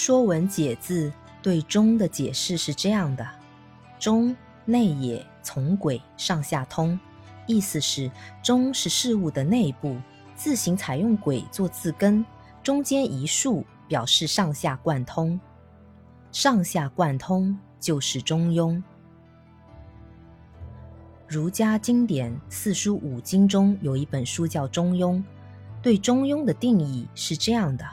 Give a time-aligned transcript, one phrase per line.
[0.00, 3.28] 说文解字对“中”的解释是这样的
[3.98, 6.96] ：“中，内也，从轨，上下通。”
[7.48, 8.08] 意思是
[8.40, 9.96] “中”是事物的内部，
[10.36, 12.24] 字形采用轨做字根，
[12.62, 15.38] 中间一竖，表示上下贯通。
[16.30, 18.80] 上下贯通就是中庸。
[21.26, 25.16] 儒家经典四书五经中有一本书叫《中庸》，
[25.82, 27.84] 对中庸的定义是这样的。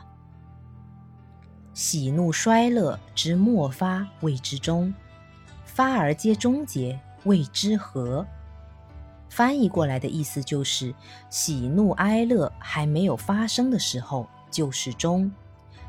[1.76, 4.94] 喜怒衰乐之末发谓之中，
[5.66, 8.26] 发而皆终结谓之和。
[9.28, 10.96] 翻译过来的意思就是：
[11.30, 15.30] 喜怒哀乐还没有发生的时候就是中，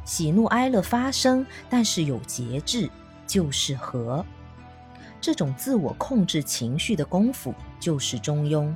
[0.04, 2.91] 喜怒哀乐发生但是有节制
[3.24, 4.27] 就是和。
[5.20, 8.74] 这种自我控制情绪的功夫就是中庸。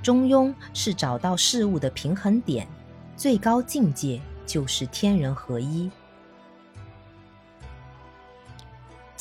[0.00, 2.68] 中庸是找到事物的平衡点，
[3.16, 5.90] 最高境界就是天人合一。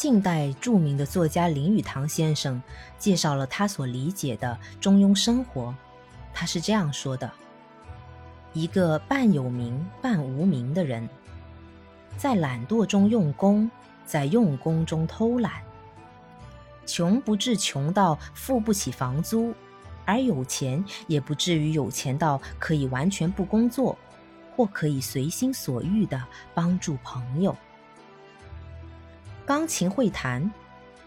[0.06, 2.61] 近代著名的作家林语堂先生
[3.00, 5.73] 介绍了他所理解的中庸生活。
[6.31, 7.31] 他是这样说的：
[8.53, 11.09] 一个半有名半无名的人，
[12.17, 13.67] 在懒惰中用功，
[14.06, 15.53] 在用功中偷懒。
[16.86, 19.56] 穷不至穷到付不起房租，
[20.06, 23.97] 而有钱也不至于有钱到可以完全不工作，
[24.56, 27.58] 或可以随心所欲地帮助朋友。
[29.45, 30.51] 钢琴会弹，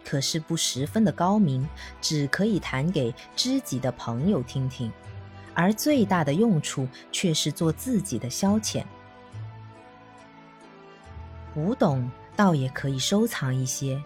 [0.05, 1.69] 可是不十分的高明，
[2.01, 4.93] 只可以弹给知己的朋友听听，
[5.55, 8.85] 而最大的用处却是做自己的消遣。
[11.53, 14.01] 古董倒也可以收藏一些，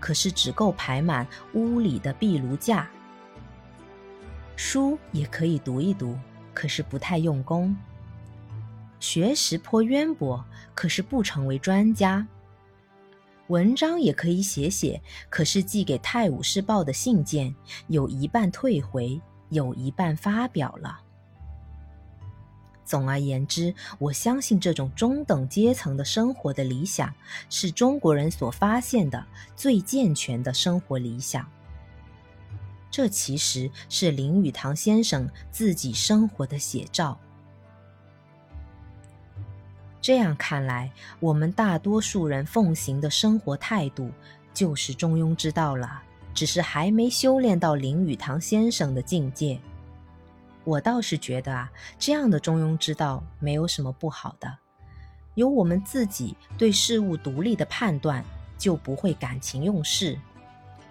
[0.00, 2.88] 可是只够排满屋里的壁炉架。
[4.56, 6.18] 书也可以读一读，
[6.54, 7.76] 可是不太用功。
[8.98, 10.42] 学识颇渊博，
[10.74, 12.26] 可是不成为专家。
[13.48, 17.54] 文章也可以写写，可是寄给《泰晤士报》的信件
[17.88, 21.00] 有一半退回，有一半发表了。
[22.86, 27.12] 总而言之，我相信这种中等阶层的生活的理想，
[27.50, 31.46] 是中国人所发现的最健全的生活理想。
[32.90, 37.18] 这其实是林语堂先生自己生活的写照。
[40.04, 44.10] 这样看来，我们大多数人奉行的生活态度
[44.52, 46.02] 就是中庸之道了，
[46.34, 49.58] 只是还没修炼到林语堂先生的境界。
[50.62, 54.58] 我倒是觉得啊，这样的中庸之道没有什么不好的。
[55.36, 58.22] 有我们自己对事物独立的判断，
[58.58, 60.18] 就不会感情用事；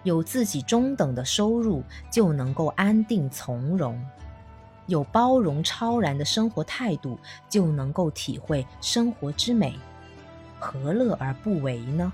[0.02, 4.04] 有自己中等的收入，就能够安定从容。
[4.86, 7.18] 有包容超然的生活态度，
[7.48, 9.74] 就能够体会生活之美，
[10.58, 12.12] 何乐而不为呢？